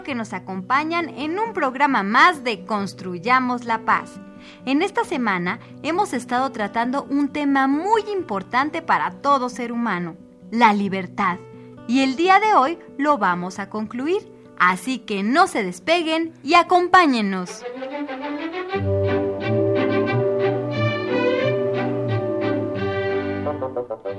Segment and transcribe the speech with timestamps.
[0.00, 4.18] Que nos acompañan en un programa más de Construyamos la Paz.
[4.64, 10.16] En esta semana hemos estado tratando un tema muy importante para todo ser humano,
[10.50, 11.38] la libertad.
[11.86, 14.32] Y el día de hoy lo vamos a concluir.
[14.58, 17.62] Así que no se despeguen y acompáñennos.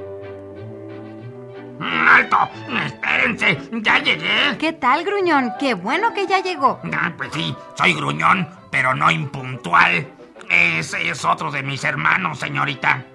[2.34, 2.50] ¡Alto!
[2.86, 3.59] ¡Espérense!
[3.81, 4.58] ¡Ya llegué!
[4.58, 5.53] ¿Qué tal, gruñón?
[5.59, 6.80] Qué bueno que ya llegó.
[6.94, 10.08] Ah, pues sí, soy gruñón, pero no impuntual.
[10.50, 13.06] Ese es otro de mis hermanos, señorita.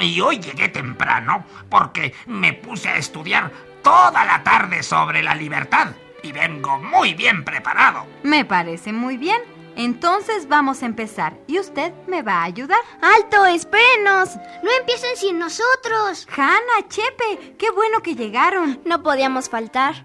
[0.00, 3.50] Y hoy llegué temprano porque me puse a estudiar
[3.82, 5.88] toda la tarde sobre la libertad
[6.22, 8.06] y vengo muy bien preparado.
[8.22, 9.53] Me parece muy bien.
[9.76, 12.80] Entonces vamos a empezar y usted me va a ayudar.
[13.00, 14.30] ¡Alto, espérenos!
[14.62, 16.26] No empiecen sin nosotros.
[16.34, 18.80] Hanna, Chepe, qué bueno que llegaron.
[18.84, 20.04] No podíamos faltar.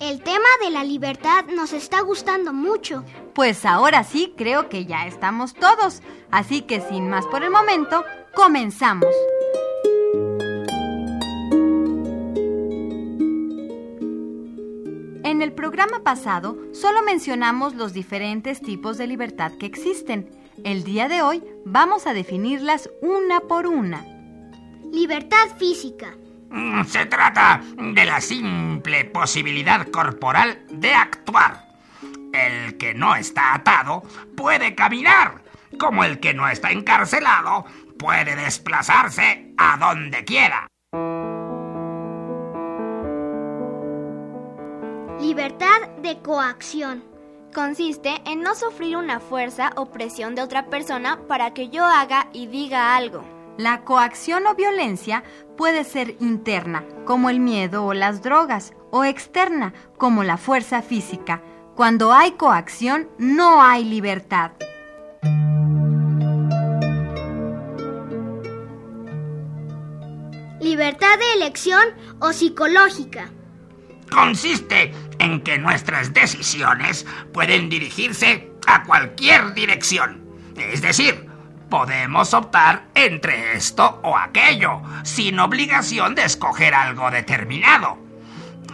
[0.00, 3.04] El tema de la libertad nos está gustando mucho.
[3.34, 6.02] Pues ahora sí creo que ya estamos todos.
[6.30, 9.14] Así que sin más por el momento, comenzamos.
[15.24, 20.28] En el programa pasado solo mencionamos los diferentes tipos de libertad que existen.
[20.64, 24.04] El día de hoy vamos a definirlas una por una.
[24.92, 26.14] Libertad física.
[26.50, 31.68] Mm, Se trata de la simple posibilidad corporal de actuar.
[32.34, 34.02] El que no está atado
[34.36, 35.42] puede caminar,
[35.78, 37.64] como el que no está encarcelado
[37.98, 40.66] puede desplazarse a donde quiera.
[45.36, 47.02] Libertad de coacción.
[47.52, 52.28] Consiste en no sufrir una fuerza o presión de otra persona para que yo haga
[52.32, 53.24] y diga algo.
[53.58, 55.24] La coacción o violencia
[55.56, 61.42] puede ser interna, como el miedo o las drogas, o externa, como la fuerza física.
[61.74, 64.52] Cuando hay coacción, no hay libertad.
[70.60, 71.88] Libertad de elección
[72.20, 73.32] o psicológica.
[74.14, 80.24] Consiste en que nuestras decisiones pueden dirigirse a cualquier dirección.
[80.56, 81.28] Es decir,
[81.68, 87.98] podemos optar entre esto o aquello, sin obligación de escoger algo determinado.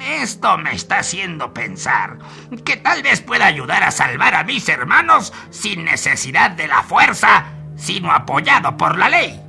[0.01, 2.19] Esto me está haciendo pensar
[2.65, 7.47] que tal vez pueda ayudar a salvar a mis hermanos sin necesidad de la fuerza,
[7.77, 9.41] sino apoyado por la ley.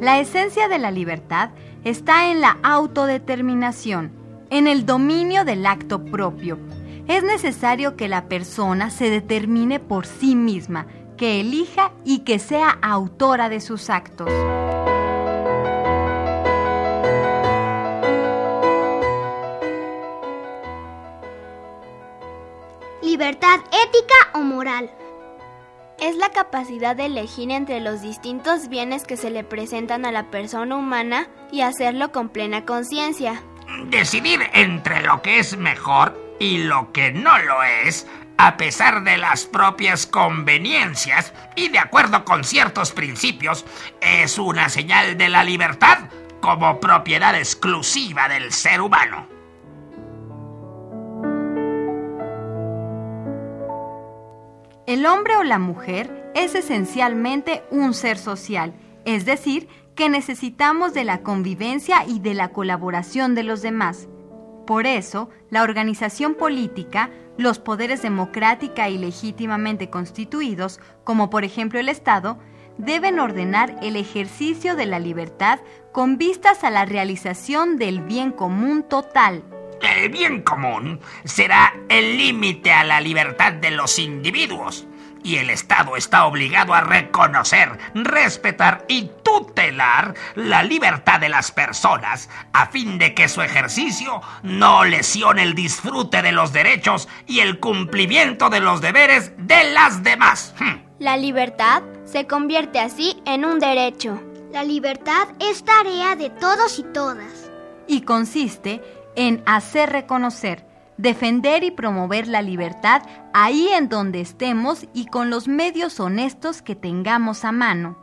[0.00, 1.50] La esencia de la libertad
[1.84, 4.21] está en la autodeterminación,
[4.52, 6.58] en el dominio del acto propio.
[7.08, 10.86] Es necesario que la persona se determine por sí misma,
[11.16, 14.28] que elija y que sea autora de sus actos.
[23.02, 24.90] Libertad ética o moral.
[25.98, 30.30] Es la capacidad de elegir entre los distintos bienes que se le presentan a la
[30.30, 33.42] persona humana y hacerlo con plena conciencia.
[33.90, 38.06] Decidir entre lo que es mejor y lo que no lo es,
[38.38, 43.64] a pesar de las propias conveniencias y de acuerdo con ciertos principios,
[44.00, 45.98] es una señal de la libertad
[46.40, 49.28] como propiedad exclusiva del ser humano.
[54.86, 58.74] El hombre o la mujer es esencialmente un ser social,
[59.04, 64.08] es decir, que necesitamos de la convivencia y de la colaboración de los demás.
[64.66, 71.88] Por eso, la organización política, los poderes democrática y legítimamente constituidos, como por ejemplo el
[71.88, 72.38] Estado,
[72.78, 75.60] deben ordenar el ejercicio de la libertad
[75.92, 79.44] con vistas a la realización del bien común total.
[79.82, 84.86] El bien común será el límite a la libertad de los individuos
[85.22, 92.28] y el Estado está obligado a reconocer, respetar y tutelar la libertad de las personas
[92.52, 97.60] a fin de que su ejercicio no lesione el disfrute de los derechos y el
[97.60, 100.54] cumplimiento de los deberes de las demás.
[100.58, 100.82] Hmm.
[100.98, 104.20] La libertad se convierte así en un derecho.
[104.52, 107.50] La libertad es tarea de todos y todas.
[107.86, 108.82] Y consiste
[109.16, 110.64] en hacer reconocer,
[111.02, 113.02] defender y promover la libertad
[113.34, 117.98] ahí en donde estemos y con los medios honestos que tengamos a mano.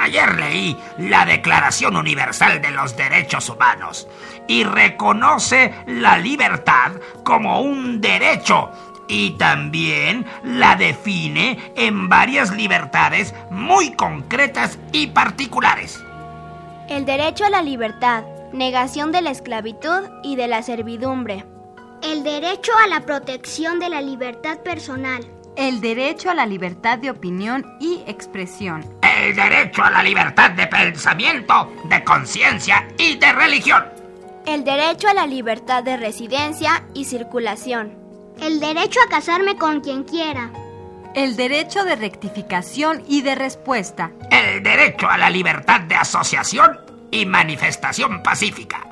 [0.00, 4.08] Ayer leí la Declaración Universal de los Derechos Humanos
[4.48, 6.92] y reconoce la libertad
[7.22, 8.70] como un derecho
[9.10, 16.00] y también la define en varias libertades muy concretas y particulares.
[16.88, 21.44] El derecho a la libertad, negación de la esclavitud y de la servidumbre.
[22.02, 25.26] El derecho a la protección de la libertad personal.
[25.56, 28.84] El derecho a la libertad de opinión y expresión.
[29.02, 33.84] El derecho a la libertad de pensamiento, de conciencia y de religión.
[34.46, 37.99] El derecho a la libertad de residencia y circulación.
[38.40, 40.50] El derecho a casarme con quien quiera.
[41.14, 44.12] El derecho de rectificación y de respuesta.
[44.30, 46.78] El derecho a la libertad de asociación
[47.10, 48.86] y manifestación pacífica.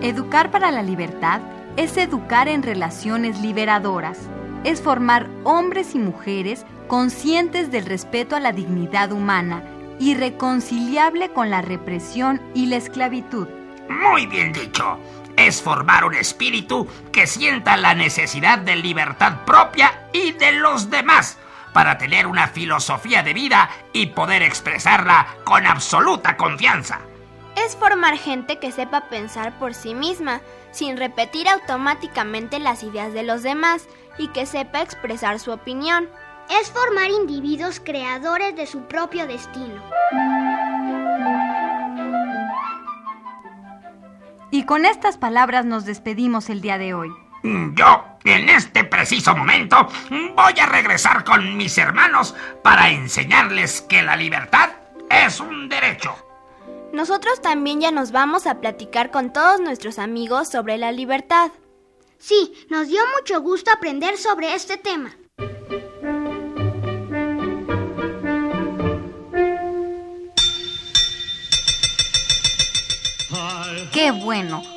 [0.00, 1.42] Educar para la libertad
[1.76, 4.18] es educar en relaciones liberadoras,
[4.64, 9.62] es formar hombres y mujeres conscientes del respeto a la dignidad humana,
[9.98, 13.48] irreconciliable con la represión y la esclavitud.
[13.88, 14.98] Muy bien dicho.
[15.36, 21.38] Es formar un espíritu que sienta la necesidad de libertad propia y de los demás
[21.72, 27.00] para tener una filosofía de vida y poder expresarla con absoluta confianza.
[27.56, 33.24] Es formar gente que sepa pensar por sí misma, sin repetir automáticamente las ideas de
[33.24, 33.88] los demás
[34.18, 36.08] y que sepa expresar su opinión
[36.48, 39.82] es formar individuos creadores de su propio destino.
[44.50, 47.10] Y con estas palabras nos despedimos el día de hoy.
[47.42, 54.16] Yo, en este preciso momento, voy a regresar con mis hermanos para enseñarles que la
[54.16, 54.70] libertad
[55.10, 56.14] es un derecho.
[56.92, 61.50] Nosotros también ya nos vamos a platicar con todos nuestros amigos sobre la libertad.
[62.18, 65.10] Sí, nos dio mucho gusto aprender sobre este tema.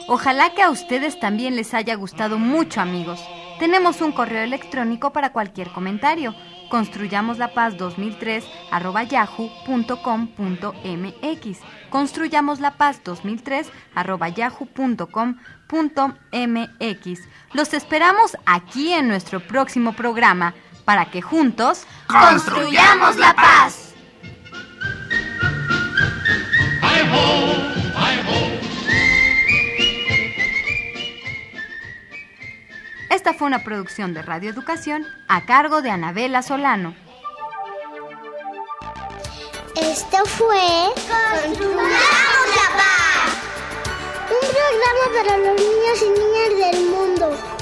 [0.08, 3.20] Ojalá que a ustedes también les haya gustado mucho, amigos.
[3.60, 6.36] Tenemos un correo electrónico para cualquier comentario.
[6.70, 9.58] Construyamos la paz 2003 arroba yahoo.com.mx.
[11.90, 15.10] Construyamos la paz 2003 arroba yahoo.com.mx.
[17.54, 20.54] Los esperamos aquí en nuestro próximo programa
[20.86, 23.87] para que juntos construyamos la paz.
[33.28, 36.96] Esta fue una producción de Radio Educación a cargo de Anabela Solano.
[39.76, 40.58] Esto fue
[41.44, 41.92] Construyamos
[42.56, 43.34] la Paz.
[44.32, 47.57] Un programa para los niños y niñas del mundo.